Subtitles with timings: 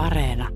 [0.00, 0.48] Areena.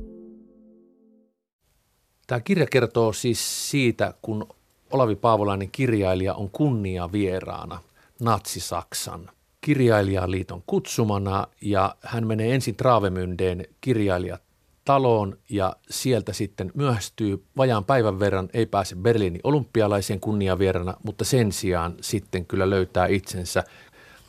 [2.27, 4.47] Tämä kirja kertoo siis siitä, kun
[4.91, 7.81] Olavi Paavolainen kirjailija on kunnia vieraana
[8.21, 9.31] Natsi-Saksan
[9.61, 18.49] kirjailijaliiton kutsumana ja hän menee ensin Traavemyndeen kirjailijataloon ja sieltä sitten myöhästyy vajaan päivän verran,
[18.53, 23.65] ei pääse Berliinin olympialaisen kunniavierana, mutta sen sijaan sitten kyllä löytää itsensä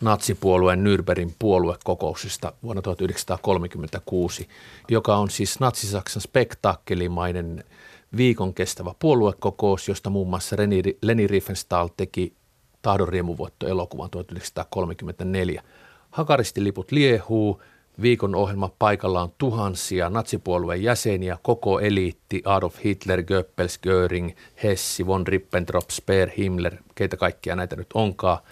[0.02, 4.48] natsipuolueen Nürnbergin puoluekokouksesta vuonna 1936,
[4.90, 7.64] joka on siis natsisaksan spektaakkelimainen
[8.18, 10.56] viikon kestävä puoluekokous, josta muun muassa
[11.02, 12.34] Leni Riefenstahl teki
[12.82, 15.64] tahdonriemuvoitto elokuvan 1934.
[16.12, 17.62] Hakaristiliput liehuu,
[18.02, 24.32] viikon ohjelma paikalla on tuhansia natsipuolueen jäseniä, koko eliitti, Adolf Hitler, Goebbels, Göring,
[24.64, 28.40] Hessi, von Ribbentrop, Speer, Himmler, keitä kaikkia näitä nyt onkaan–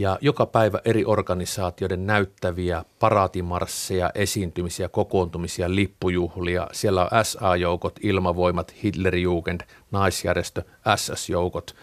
[0.00, 6.66] ja joka päivä eri organisaatioiden näyttäviä paraatimarsseja, esiintymisiä, kokoontumisia, lippujuhlia.
[6.72, 10.62] Siellä on SA-joukot, ilmavoimat, Hitlerjugend, naisjärjestö,
[10.96, 11.74] SS-joukot.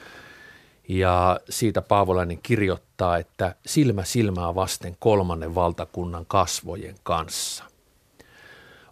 [0.90, 7.64] Ja siitä Paavolainen kirjoittaa, että silmä silmää vasten kolmannen valtakunnan kasvojen kanssa.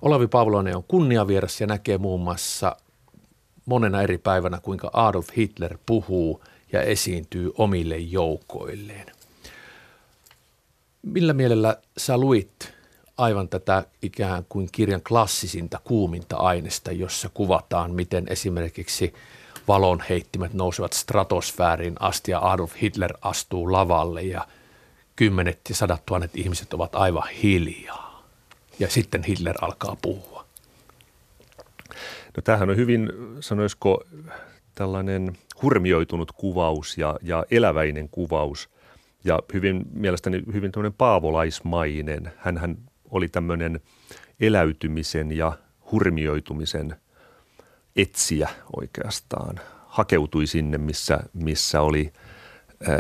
[0.02, 2.76] Olavi Paavolainen on kunniavieras ja näkee muun muassa
[3.66, 9.15] monena eri päivänä, kuinka Adolf Hitler puhuu ja esiintyy omille joukoilleen.
[11.06, 12.74] Millä mielellä sä luit
[13.18, 19.14] aivan tätä ikään kuin kirjan klassisinta kuuminta aineesta, jossa kuvataan, miten esimerkiksi
[19.68, 24.48] valonheittimet nousevat stratosfääriin asti ja Adolf Hitler astuu lavalle ja
[25.16, 28.24] kymmenet ja sadat tuhannet ihmiset ovat aivan hiljaa.
[28.80, 30.46] Ja sitten Hitler alkaa puhua.
[32.38, 34.04] No tämähän on hyvin, sanoisiko,
[34.76, 38.70] tällainen hurmioitunut kuvaus ja, ja eläväinen kuvaus–
[39.26, 42.32] ja hyvin mielestäni hyvin tämmöinen paavolaismainen.
[42.38, 42.78] hän
[43.12, 43.80] oli tämmöinen
[44.40, 45.58] eläytymisen ja
[45.92, 46.96] hurmioitumisen
[47.96, 49.60] etsiä oikeastaan.
[49.88, 52.14] Hakeutui sinne, missä, missä oli
[52.88, 52.98] ää,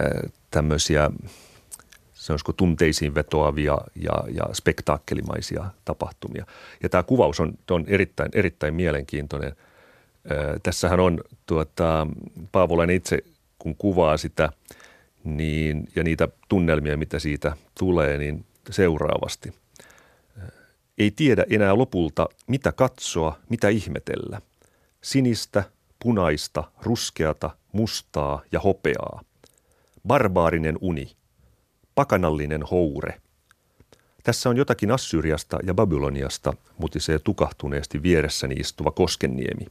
[0.52, 1.12] tämmöisiä
[2.14, 6.46] sanoisiko tunteisiin vetoavia ja, ja spektaakkelimaisia tapahtumia.
[6.84, 9.56] Ja tämä kuvaus on, on erittäin, erittäin mielenkiintoinen.
[10.30, 12.08] Ää, tässähän on tuota,
[12.52, 13.20] Paavolainen itse,
[13.60, 14.50] kun kuvaa sitä–
[15.26, 19.54] niin, ja niitä tunnelmia, mitä siitä tulee, niin seuraavasti.
[20.98, 24.42] Ei tiedä enää lopulta, mitä katsoa, mitä ihmetellä.
[25.02, 25.64] Sinistä,
[26.04, 29.22] punaista, ruskeata, mustaa ja hopeaa.
[30.08, 31.12] Barbaarinen uni.
[31.96, 33.22] Pakanallinen houre.
[34.24, 39.66] Tässä on jotakin Assyriasta ja Babyloniasta, mutisee tukahtuneesti vieressäni istuva Koskenniemi.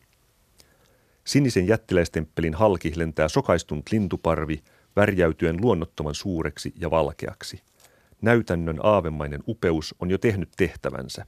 [1.25, 4.63] Sinisen jättiläistemppelin halki lentää sokaistunut lintuparvi–
[4.97, 7.63] värjäytyen luonnottoman suureksi ja valkeaksi.
[8.23, 11.27] Näytännön aavemainen upeus on jo tehnyt tehtävänsä.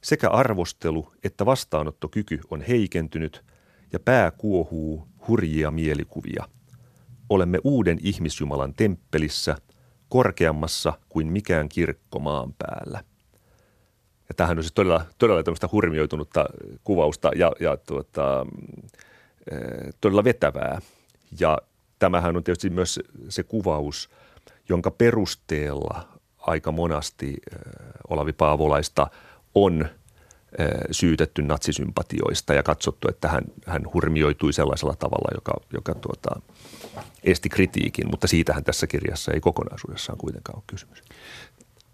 [0.00, 3.44] Sekä arvostelu että vastaanottokyky on heikentynyt
[3.92, 6.44] ja pää kuohuu hurjia mielikuvia.
[7.28, 9.56] Olemme uuden ihmisjumalan temppelissä,
[10.08, 13.04] korkeammassa kuin mikään kirkko maan päällä.
[14.28, 16.44] Ja tämähän on siis todella, todella tämmöistä hurmioitunutta
[16.84, 18.46] kuvausta ja, ja tuota,
[19.50, 20.80] eh, todella vetävää.
[21.40, 21.58] Ja
[21.98, 24.10] tämähän on tietysti myös se kuvaus,
[24.68, 26.08] jonka perusteella
[26.38, 27.36] aika monasti
[28.08, 29.06] Olavi Paavolaista
[29.54, 29.88] on
[30.90, 36.40] syytetty natsisympatioista ja katsottu, että hän, hän hurmioitui sellaisella tavalla, joka, joka tuota,
[37.24, 41.02] esti kritiikin, mutta siitähän tässä kirjassa ei kokonaisuudessaan kuitenkaan ole kysymys.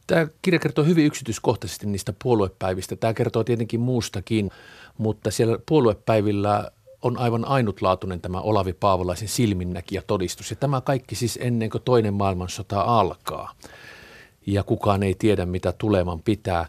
[0.07, 2.97] Tämä kirja kertoo hyvin yksityiskohtaisesti niistä puoluepäivistä.
[2.97, 4.51] Tämä kertoo tietenkin muustakin,
[4.99, 6.71] mutta siellä puoluepäivillä
[7.03, 10.51] on aivan ainutlaatuinen tämä Olavi Paavolaisen silminnäkijä todistus.
[10.51, 13.55] Ja tämä kaikki siis ennen kuin toinen maailmansota alkaa.
[14.47, 16.67] Ja kukaan ei tiedä, mitä tuleman pitää.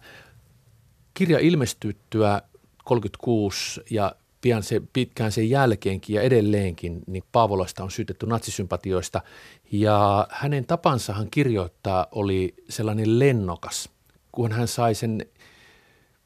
[1.13, 2.41] Kirja ilmestyttyä
[2.83, 9.21] 36 ja pian se, pitkään sen jälkeenkin ja edelleenkin, niin Paavolasta on syytetty natsisympatioista.
[9.71, 13.89] Ja hänen tapansahan kirjoittaa oli sellainen lennokas,
[14.31, 15.25] kun hän sai sen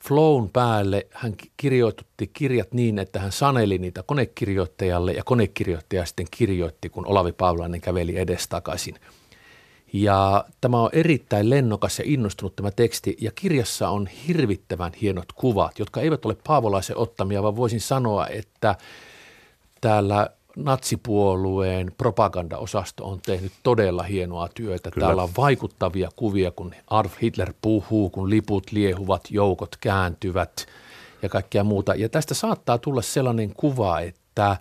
[0.07, 6.89] flown päälle hän kirjoitutti kirjat niin, että hän saneli niitä konekirjoittajalle ja konekirjoittaja sitten kirjoitti,
[6.89, 8.95] kun Olavi Paavolainen käveli edestakaisin.
[9.93, 15.79] Ja tämä on erittäin lennokas ja innostunut tämä teksti ja kirjassa on hirvittävän hienot kuvat,
[15.79, 18.75] jotka eivät ole Paavolaisen ottamia, vaan voisin sanoa, että
[19.81, 24.91] täällä natsipuolueen propagandaosasto on tehnyt todella hienoa työtä.
[24.91, 25.05] Kyllä.
[25.07, 30.65] Täällä on vaikuttavia kuvia, kun Adolf Hitler puhuu, kun liput liehuvat, joukot kääntyvät
[31.21, 31.95] ja kaikkea muuta.
[31.95, 34.57] Ja tästä saattaa tulla sellainen kuva, että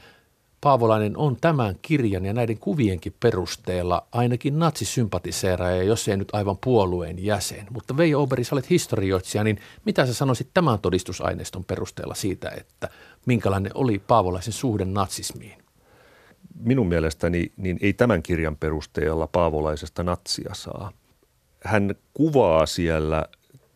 [0.60, 7.25] Paavolainen on tämän kirjan ja näiden kuvienkin perusteella ainakin natsisympatiseeraaja, jos ei nyt aivan puolueen
[7.25, 7.66] jäsen.
[7.70, 12.88] Mutta Veijo Oberi, sä olet historioitsija, niin mitä sä sanoisit tämän todistusaineiston perusteella siitä, että
[13.26, 15.65] minkälainen oli Paavolaisen suhde natsismiin?
[16.61, 20.93] Minun mielestäni niin ei tämän kirjan perusteella Paavolaisesta natsia saa.
[21.64, 23.25] Hän kuvaa siellä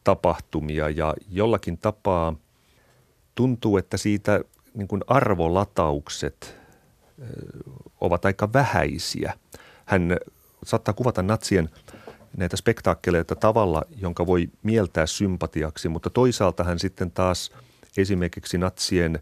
[0.04, 2.36] tapahtumia ja jollakin tapaa
[3.34, 4.40] tuntuu, että siitä
[4.74, 6.56] niin kuin arvolataukset
[8.00, 9.32] ovat aika vähäisiä.
[9.84, 10.16] Hän
[10.64, 11.68] saattaa kuvata natsien
[12.36, 17.52] näitä spektaakkeleita tavalla, jonka voi mieltää sympatiaksi, mutta toisaalta hän sitten taas
[17.96, 19.18] esimerkiksi natsien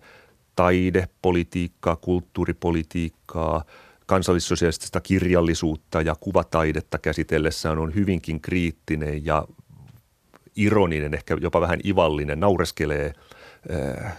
[0.59, 3.65] taidepolitiikkaa, kulttuuripolitiikkaa,
[4.07, 9.45] kansallissosiaalista kirjallisuutta ja kuvataidetta käsitellessään on hyvinkin kriittinen ja
[10.57, 13.13] ironinen, ehkä jopa vähän ivallinen, naureskelee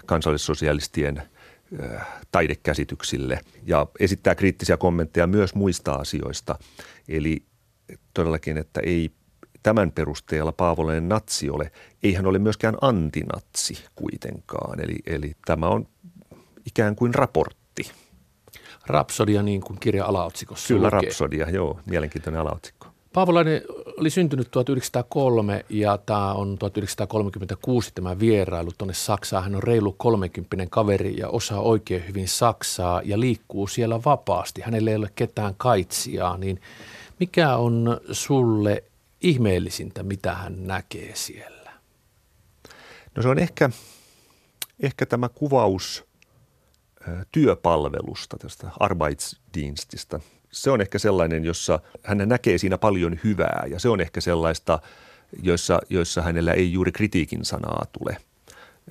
[0.05, 1.21] kansallissosialistien–
[2.31, 6.59] taidekäsityksille ja esittää kriittisiä kommentteja myös muista asioista.
[7.07, 7.43] Eli
[8.13, 9.11] todellakin, että ei
[9.63, 11.71] tämän perusteella Paavolainen natsi ole,
[12.03, 14.83] ei hän ole myöskään antinatsi kuitenkaan.
[14.83, 15.87] Eli, eli tämä on
[16.65, 17.91] ikään kuin raportti.
[18.87, 20.99] Rapsodia niin kuin kirja alaotsikossa Kyllä, lukee.
[20.99, 22.87] Rapsodia, joo, mielenkiintoinen alaotsikko.
[23.13, 23.61] Paavolainen
[23.97, 29.43] oli syntynyt 1903 ja tämä on 1936 tämä vierailu tuonne Saksaan.
[29.43, 34.61] Hän on reilu 30 kaveri ja osaa oikein hyvin Saksaa ja liikkuu siellä vapaasti.
[34.61, 36.61] Hänellä ei ole ketään kaitsiaa, niin
[37.19, 38.83] mikä on sulle
[39.21, 41.71] ihmeellisintä, mitä hän näkee siellä?
[43.15, 43.69] No se on ehkä,
[44.79, 46.08] ehkä tämä kuvaus
[47.31, 50.19] työpalvelusta, tästä Arbeitsdienstistä–
[50.51, 54.79] se on ehkä sellainen, jossa hän näkee siinä paljon hyvää ja se on ehkä sellaista,
[55.43, 58.17] joissa, joissa hänellä ei juuri kritiikin sanaa tule.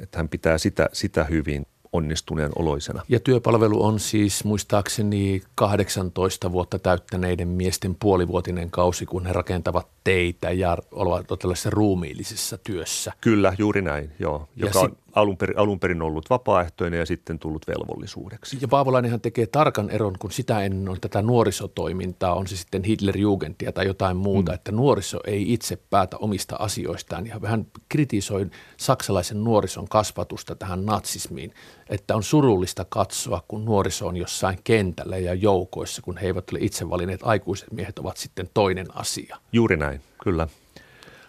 [0.01, 3.03] Että hän pitää sitä, sitä hyvin onnistuneen oloisena.
[3.09, 10.51] Ja työpalvelu on siis muistaakseni 18 vuotta täyttäneiden miesten puolivuotinen kausi, kun he rakentavat teitä
[10.51, 13.13] ja ovat tällaisessa ruumiillisessa työssä.
[13.21, 14.49] Kyllä, juuri näin, joo.
[14.57, 14.89] Joka ja
[15.21, 18.59] alun, perin, alun perin ollut vapaaehtoinen ja sitten tullut velvollisuudeksi.
[18.61, 23.73] Ja Paavolainenhan tekee tarkan eron, kun sitä ennen on tätä nuorisotoimintaa, on se sitten Hitlerjugentia
[23.73, 24.55] tai jotain muuta, mm.
[24.55, 27.27] että nuoriso ei itse päätä omista asioistaan.
[27.27, 31.55] Ja hän kritisoi saksalaisen nuorison kasvatusta tähän natsismiin,
[31.89, 36.59] että on surullista katsoa, kun nuoriso on jossain kentällä ja joukoissa, kun he eivät ole
[36.63, 39.37] itse valinneet, aikuiset miehet ovat sitten toinen asia.
[39.53, 40.49] Juuri näin, kyllä.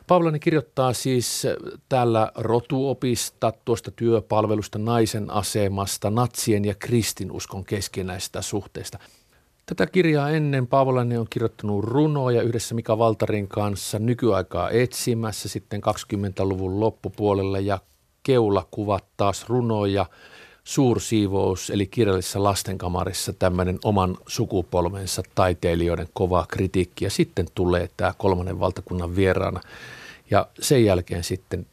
[0.09, 1.47] Pavlani kirjoittaa siis
[1.89, 8.99] täällä rotuopista, tuosta työpalvelusta, naisen asemasta, natsien ja kristinuskon keskinäistä suhteista.
[9.65, 16.79] Tätä kirjaa ennen Paavolani on kirjoittanut runoja yhdessä Mika Valtarin kanssa nykyaikaa etsimässä sitten 20-luvun
[16.79, 17.79] loppupuolella ja
[18.23, 20.05] keulakuvat taas runoja–
[20.63, 28.59] suursiivous eli kirjallisessa lastenkamarissa tämmöinen oman sukupolvensa taiteilijoiden kova kritiikki ja sitten tulee tämä kolmannen
[28.59, 29.61] valtakunnan vieraana
[30.31, 31.65] ja sen jälkeen sitten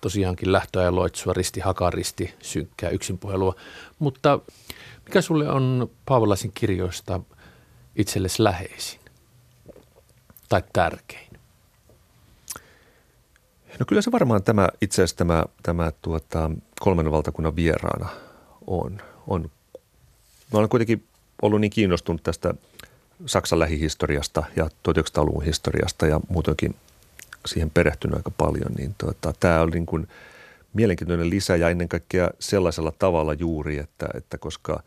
[0.00, 3.54] tosiaankin lähtöä loitsua, risti hakaristi, synkkää yksinpuhelua.
[3.98, 4.40] Mutta
[5.04, 7.20] mikä sulle on Paavolaisen kirjoista
[7.96, 9.00] itsellesi läheisin
[10.48, 11.34] tai tärkein?
[13.78, 16.50] No kyllä se varmaan tämä, itse asiassa tämä, tämä tuota,
[16.80, 18.08] kolmannen valtakunnan vieraana
[18.66, 19.02] on.
[19.26, 19.50] on.
[20.52, 21.04] Mä olen kuitenkin
[21.42, 22.54] ollut niin kiinnostunut tästä
[23.26, 26.74] Saksan lähihistoriasta ja 1900-luvun historiasta ja muutenkin
[27.46, 30.08] siihen perehtynyt aika paljon, niin tuota, tämä on niin kuin
[30.74, 34.82] mielenkiintoinen lisä ja ennen kaikkea sellaisella tavalla juuri, että, että koska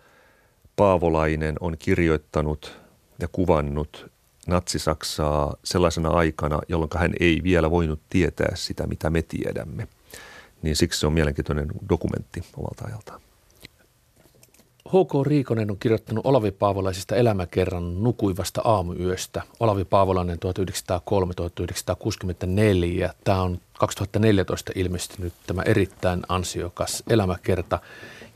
[0.75, 2.79] Paavolainen on kirjoittanut
[3.19, 4.11] ja kuvannut
[4.47, 9.87] Natsi-Saksaa sellaisena aikana, jolloin hän ei vielä voinut tietää sitä, mitä me tiedämme,
[10.61, 13.21] niin siksi se on mielenkiintoinen dokumentti omalta ajaltaan.
[14.87, 15.27] H.K.
[15.27, 19.41] Riikonen on kirjoittanut Olavi Paavolaisista elämäkerran nukuivasta aamuyöstä.
[19.59, 20.37] Olavi Paavolainen
[23.09, 23.09] 1903-1964.
[23.23, 27.79] Tämä on 2014 ilmestynyt tämä erittäin ansiokas elämäkerta.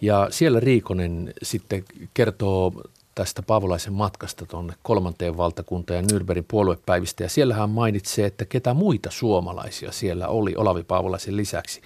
[0.02, 2.74] Ja siellä Riikonen sitten kertoo
[3.16, 7.24] tästä Paavolaisen matkasta tuonne kolmanteen valtakuntaan ja Nürnbergin puoluepäivistä.
[7.24, 11.82] Ja siellä hän mainitsee, että ketä muita suomalaisia siellä oli Olavi Paavolaisen lisäksi.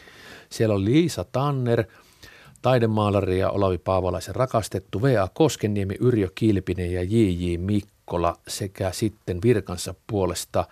[0.50, 1.84] Siellä oli Liisa Tanner–
[2.66, 5.28] taidemaalari ja Olavi Paavalaisen rakastettu V.A.
[5.34, 7.58] Koskeniemi, Yrjö Kilpinen ja J.J.
[7.58, 10.66] Mikkola sekä sitten virkansa puolesta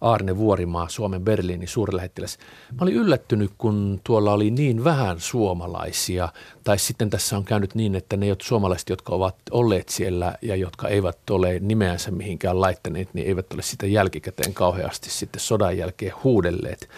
[0.00, 2.38] Arne Vuorimaa, Suomen Berliinin suurlähettiläs.
[2.72, 6.28] Mä olin yllättynyt, kun tuolla oli niin vähän suomalaisia,
[6.64, 10.88] tai sitten tässä on käynyt niin, että ne suomalaiset, jotka ovat olleet siellä ja jotka
[10.88, 16.88] eivät ole nimeänsä mihinkään laittaneet, niin eivät ole sitä jälkikäteen kauheasti sitten sodan jälkeen huudelleet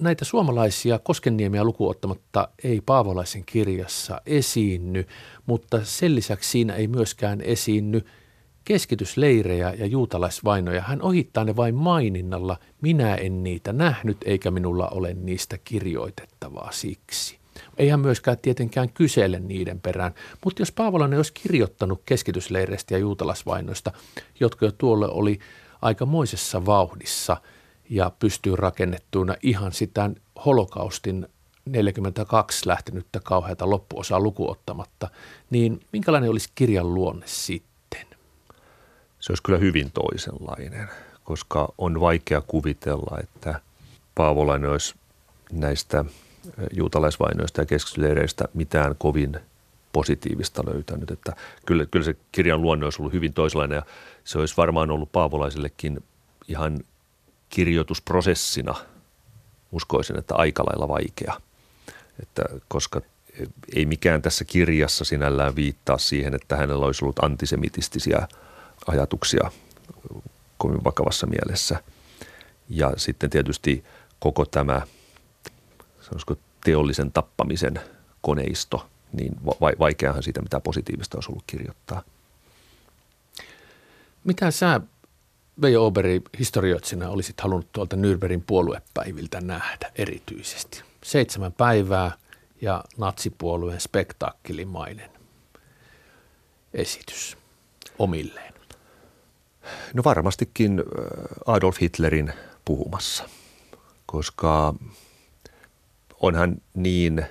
[0.00, 5.06] näitä suomalaisia Koskenniemiä lukuottamatta ei Paavolaisen kirjassa esiinny,
[5.46, 8.02] mutta sen lisäksi siinä ei myöskään esiinny
[8.64, 10.82] keskitysleirejä ja juutalaisvainoja.
[10.82, 12.56] Hän ohittaa ne vain maininnalla.
[12.80, 17.38] Minä en niitä nähnyt eikä minulla ole niistä kirjoitettavaa siksi.
[17.76, 20.14] Ei hän myöskään tietenkään kysele niiden perään,
[20.44, 23.92] mutta jos Paavolainen olisi kirjoittanut keskitysleireistä ja juutalaisvainoista,
[24.40, 25.38] jotka jo tuolle oli
[25.82, 27.36] aikamoisessa vauhdissa
[27.90, 30.10] ja pystyy rakennettuina ihan sitä
[30.44, 31.28] holokaustin
[31.66, 35.08] 42 lähtenyttä kauheata loppuosaa lukuottamatta,
[35.50, 38.06] niin minkälainen olisi kirjan luonne sitten?
[39.20, 40.88] Se olisi kyllä hyvin toisenlainen,
[41.24, 43.60] koska on vaikea kuvitella, että
[44.14, 44.94] Paavolainen olisi
[45.52, 46.04] näistä
[46.72, 49.36] juutalaisvainoista ja keskitysleireistä mitään kovin
[49.92, 51.10] positiivista löytänyt.
[51.10, 53.82] Että kyllä, kyllä se kirjan luonne olisi ollut hyvin toisenlainen ja
[54.24, 56.04] se olisi varmaan ollut Paavolaisellekin
[56.48, 56.80] ihan
[57.50, 58.74] kirjoitusprosessina,
[59.72, 61.40] uskoisin, että aika lailla vaikea.
[62.22, 63.00] Että koska
[63.74, 68.28] ei mikään tässä kirjassa sinällään viittaa siihen, että hänellä olisi ollut antisemitistisiä
[68.86, 69.50] ajatuksia
[70.58, 71.82] kovin vakavassa mielessä.
[72.68, 73.84] Ja sitten tietysti
[74.18, 74.82] koko tämä,
[76.00, 77.80] sanoisiko teollisen tappamisen
[78.20, 82.02] koneisto, niin va- vaikeahan siitä mitä positiivista olisi ollut kirjoittaa.
[84.24, 84.80] Mitä sä,
[85.62, 90.82] Veijo Oberi, historioitsijana olisit halunnut tuolta Nürnbergin puoluepäiviltä nähdä erityisesti?
[91.04, 92.12] Seitsemän päivää
[92.60, 95.10] ja natsipuolueen spektaakkelimainen
[96.74, 97.36] esitys
[97.98, 98.54] omilleen.
[99.94, 100.82] No varmastikin
[101.46, 102.32] Adolf Hitlerin
[102.64, 103.24] puhumassa,
[104.06, 104.74] koska
[106.20, 107.26] onhan niin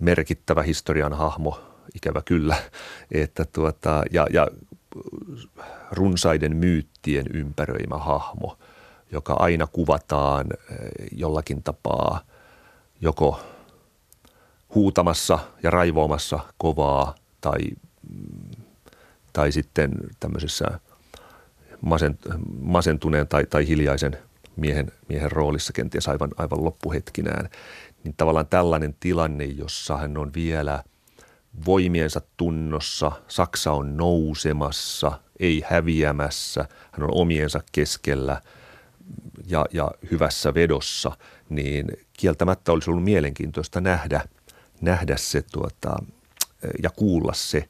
[0.00, 1.60] merkittävä historian hahmo,
[1.94, 2.56] ikävä kyllä,
[3.12, 4.48] että tuota, ja, ja
[5.90, 8.58] runsaiden myyttien ympäröimä hahmo,
[9.12, 10.78] joka aina kuvataan eh,
[11.12, 12.20] jollakin tapaa
[13.00, 13.40] joko
[14.74, 17.58] huutamassa ja raivoamassa kovaa tai,
[18.10, 18.64] mm,
[19.32, 20.80] tai sitten tämmöisessä
[22.60, 24.18] masentuneen tai, tai hiljaisen
[24.56, 27.48] miehen, miehen roolissa kenties aivan, aivan loppuhetkinään,
[28.04, 30.82] niin tavallaan tällainen tilanne, jossa hän on vielä
[31.66, 38.42] voimiensa tunnossa, Saksa on nousemassa, ei häviämässä, hän on omiensa keskellä
[39.46, 41.16] ja, ja hyvässä vedossa,
[41.48, 44.20] niin kieltämättä olisi ollut mielenkiintoista nähdä,
[44.80, 45.96] nähdä se tuota,
[46.82, 47.68] ja kuulla se,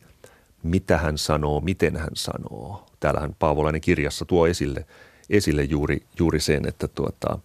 [0.63, 2.87] mitä hän sanoo, miten hän sanoo.
[3.01, 4.87] Täällähän Paavolainen kirjassa tuo esille,
[5.31, 7.39] esille juuri, juuri sen, että tuota,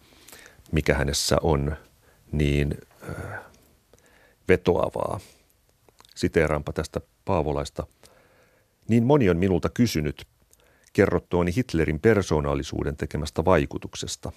[0.72, 1.78] mikä hänessä on
[2.32, 2.78] niin
[3.10, 3.40] äh,
[4.48, 5.20] vetoavaa.
[6.18, 7.88] Siteeraanpa tästä Paavolaista.
[8.88, 10.28] Niin moni on minulta kysynyt,
[10.94, 14.32] kerrottuani Hitlerin persoonallisuuden tekemästä vaikutuksesta.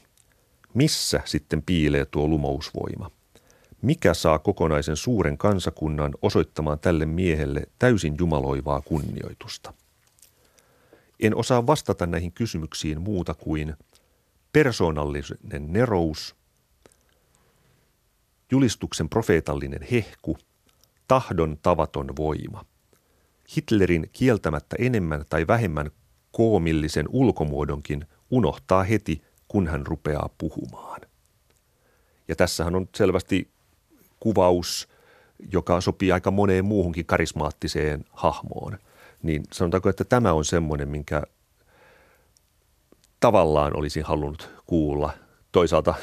[0.74, 3.10] Missä sitten piilee tuo lumousvoima?
[3.82, 9.72] Mikä saa kokonaisen suuren kansakunnan osoittamaan tälle miehelle täysin jumaloivaa kunnioitusta?
[11.20, 13.74] En osaa vastata näihin kysymyksiin muuta kuin
[14.52, 16.36] persoonallinen nerous,
[18.50, 20.38] julistuksen profeetallinen hehku,
[21.10, 22.64] tahdon tavaton voima.
[23.56, 25.90] Hitlerin kieltämättä enemmän tai vähemmän
[26.32, 31.00] koomillisen ulkomuodonkin unohtaa heti, kun hän rupeaa puhumaan.
[32.28, 33.50] Ja tässähän on selvästi
[34.20, 34.88] kuvaus,
[35.52, 38.78] joka sopii aika moneen muuhunkin karismaattiseen hahmoon.
[39.22, 41.22] Niin sanotaanko, että tämä on semmoinen, minkä
[43.20, 45.12] tavallaan olisin halunnut kuulla.
[45.52, 45.94] Toisaalta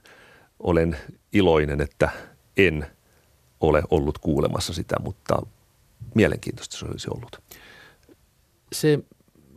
[0.58, 0.96] olen
[1.32, 2.10] iloinen, että
[2.56, 2.86] en
[3.62, 5.42] ole ollut kuulemassa sitä, mutta
[6.14, 7.40] mielenkiintoista se olisi ollut.
[8.72, 8.98] Se,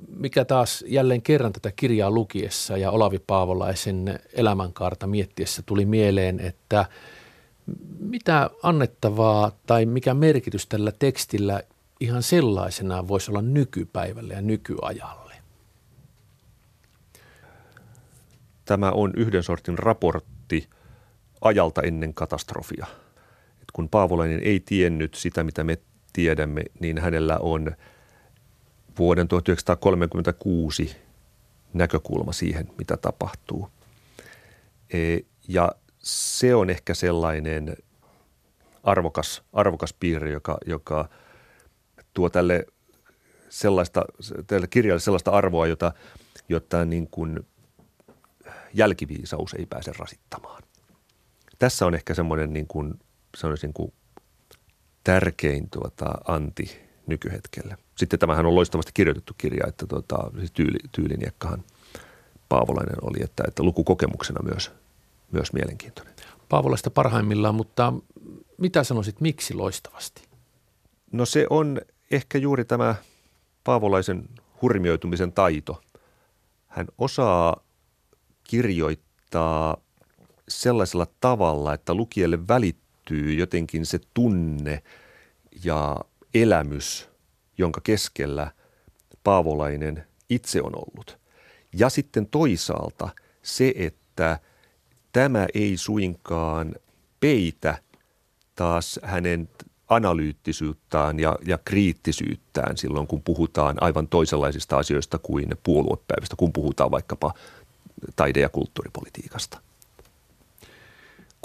[0.08, 6.86] mikä taas jälleen kerran tätä kirjaa lukiessa ja Olavi Paavolaisen elämänkaarta miettiessä tuli mieleen, että
[8.00, 11.62] mitä annettavaa tai mikä merkitys tällä tekstillä
[12.00, 15.36] ihan sellaisenaan voisi olla nykypäivälle ja nykyajalle?
[18.66, 20.70] Tämä on yhden sortin raportti
[21.42, 22.86] ajalta ennen katastrofia.
[23.76, 25.78] Kun Paavolainen ei tiennyt sitä, mitä me
[26.14, 27.76] tiedämme, niin hänellä on
[29.00, 30.98] vuoden 1936
[31.74, 33.70] näkökulma siihen, mitä tapahtuu.
[34.94, 35.18] E,
[35.48, 37.78] ja se on ehkä sellainen
[38.84, 41.10] arvokas, arvokas piirre, joka, joka
[42.14, 42.66] tuo tälle,
[43.50, 44.06] sellaista,
[44.48, 45.92] tälle kirjalle sellaista arvoa, jota,
[46.50, 47.46] jota niin kuin
[48.74, 50.64] jälkiviisaus ei pääse rasittamaan.
[51.60, 53.00] Tässä on ehkä semmoinen niin kuin,
[53.36, 53.94] sanoisin kuin
[55.04, 57.78] tärkein tuota, anti nykyhetkelle.
[57.98, 61.64] Sitten tämähän on loistavasti kirjoitettu kirja, että tuota, siis tyyli, tyyliniekkahan
[62.50, 64.72] Paavolainen oli, että, että lukukokemuksena myös–
[65.32, 66.14] myös mielenkiintoinen.
[66.50, 67.94] Paavolasta parhaimmillaan, mutta
[68.58, 70.24] mitä sanoisit, miksi loistavasti?
[71.12, 72.96] No se on ehkä juuri tämä
[73.64, 74.30] Paavolaisen
[74.62, 75.82] hurmioitumisen taito.
[76.68, 77.64] Hän osaa
[78.44, 79.78] kirjoittaa
[80.48, 82.48] sellaisella tavalla, että lukijalle
[83.12, 84.84] välittyy jotenkin se tunne
[85.64, 85.96] ja
[86.34, 87.10] elämys,
[87.58, 88.52] jonka keskellä
[89.24, 91.18] Paavolainen itse on ollut.
[91.74, 93.10] Ja sitten toisaalta
[93.42, 94.40] se, että
[95.12, 96.76] tämä ei suinkaan
[97.20, 97.78] peitä
[98.56, 99.50] taas hänen
[99.88, 107.34] analyyttisyyttään ja, ja kriittisyyttään silloin, kun puhutaan aivan toisenlaisista asioista kuin puoluepäivistä, kun puhutaan vaikkapa
[108.16, 109.65] taide- ja kulttuuripolitiikasta.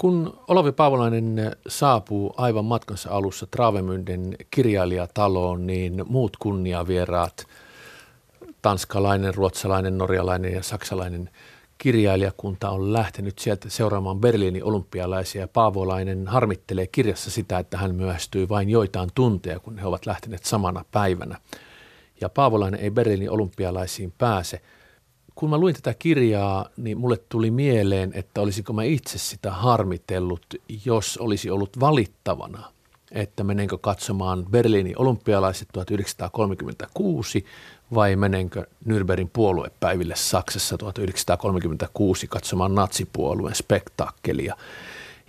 [0.01, 7.47] Kun Olavi Paavolainen saapuu aivan matkansa alussa Travemynden kirjailijataloon, niin muut kunniavieraat,
[8.61, 11.29] tanskalainen, ruotsalainen, norjalainen ja saksalainen
[11.77, 15.47] kirjailijakunta on lähtenyt sieltä seuraamaan Berliinin olympialaisia.
[15.47, 20.85] Paavolainen harmittelee kirjassa sitä, että hän myöhästyi vain joitain tunteja, kun he ovat lähteneet samana
[20.91, 21.37] päivänä.
[22.21, 24.61] Ja Paavolainen ei Berliinin olympialaisiin pääse–
[25.35, 30.45] kun mä luin tätä kirjaa, niin mulle tuli mieleen, että olisiko mä itse sitä harmitellut,
[30.85, 32.71] jos olisi ollut valittavana,
[33.11, 37.45] että menenkö katsomaan Berliinin olympialaiset 1936
[37.93, 44.55] vai menenkö Nürnbergin puoluepäiville Saksassa 1936 katsomaan natsipuolueen spektaakkelia.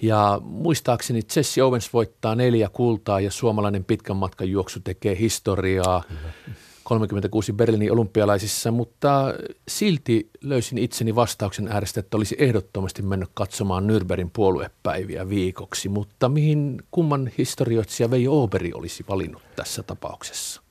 [0.02, 6.02] Ja muistaakseni Jesse Owens voittaa neljä kultaa ja suomalainen pitkän matkan juoksu tekee historiaa.
[6.06, 9.34] Kyllä 36 Berliinin olympialaisissa, mutta
[9.68, 16.82] silti löysin itseni vastauksen äärestä, että olisi ehdottomasti mennyt katsomaan Nürnbergin puoluepäiviä viikoksi, mutta mihin
[16.90, 20.62] kumman historioitsija Veijo Oberi olisi valinnut tässä tapauksessa?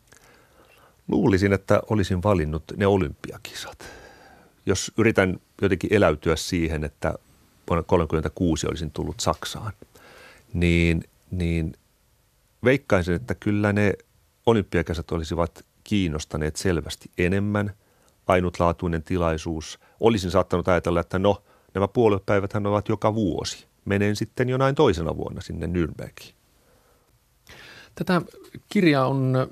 [1.07, 3.85] Luulisin, että olisin valinnut ne olympiakisat.
[4.65, 7.07] Jos yritän jotenkin eläytyä siihen, että
[7.69, 9.73] vuonna 1936 olisin tullut Saksaan,
[10.53, 11.73] niin, niin
[12.63, 13.93] veikkaisin, että kyllä ne
[14.45, 17.73] olympiakisat olisivat kiinnostaneet selvästi enemmän.
[18.27, 19.79] Ainutlaatuinen tilaisuus.
[19.99, 21.43] Olisin saattanut ajatella, että no,
[21.73, 23.65] nämä puoluepäiväthän ovat joka vuosi.
[23.85, 26.33] Menen sitten jonain toisena vuonna sinne Nürnbergiin.
[27.95, 28.21] Tätä
[28.69, 29.47] kirjaa on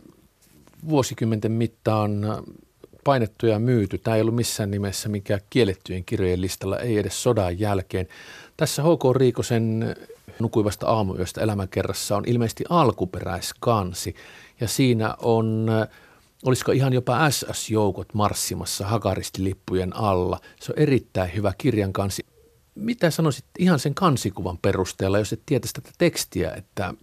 [0.90, 2.12] vuosikymmenten mittaan
[3.04, 3.98] painettu ja myyty.
[3.98, 8.08] Tämä ei ollut missään nimessä mikä kiellettyjen kirjojen listalla, ei edes sodan jälkeen.
[8.58, 9.16] Tässä H.K.
[9.16, 9.96] Riikosen
[10.40, 14.16] nukuivasta aamuyöstä elämänkerrassa on ilmeisesti alkuperäiskansi
[14.62, 15.68] ja siinä on
[16.46, 20.40] olisiko ihan jopa SS-joukot marssimassa hakaristilippujen alla.
[20.60, 22.26] Se on erittäin hyvä kirjan kansi.
[22.76, 26.94] Mitä sanoisit ihan sen kansikuvan perusteella, jos et tietäisi tätä tekstiä, että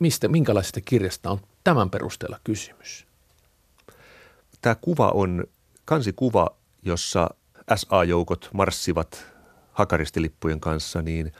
[0.00, 3.06] mistä, minkälaisesta kirjasta on tämän perusteella kysymys?
[4.60, 5.44] Tämä kuva on
[5.84, 6.46] kansikuva,
[6.82, 7.30] jossa
[7.74, 9.24] SA-joukot marssivat
[9.72, 11.32] hakaristilippujen kanssa, niin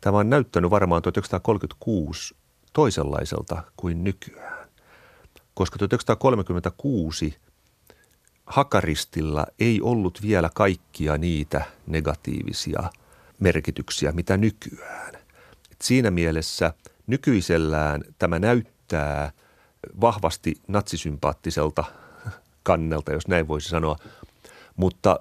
[0.00, 2.34] tämä on näyttänyt varmaan 1936
[2.72, 4.61] toisenlaiselta kuin nykyään
[5.54, 7.36] koska 1936
[8.46, 12.90] Hakaristilla ei ollut vielä kaikkia niitä negatiivisia
[13.40, 15.14] merkityksiä, mitä nykyään.
[15.72, 16.74] Et siinä mielessä
[17.06, 19.32] nykyisellään tämä näyttää
[20.00, 21.84] vahvasti natsisympaattiselta
[22.62, 23.96] kannelta, jos näin voisi sanoa,
[24.76, 25.20] mutta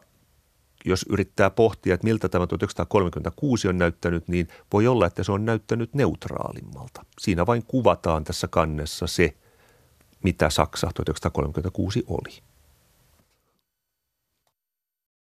[0.85, 5.45] jos yrittää pohtia, että miltä tämä 1936 on näyttänyt, niin voi olla, että se on
[5.45, 7.05] näyttänyt neutraalimmalta.
[7.19, 9.35] Siinä vain kuvataan tässä kannessa se,
[10.23, 12.50] mitä Saksa 1936 oli.